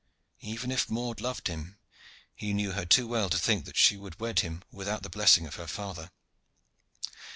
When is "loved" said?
1.21-1.47